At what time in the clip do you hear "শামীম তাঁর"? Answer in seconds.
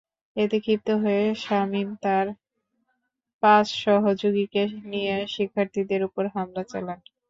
1.43-2.25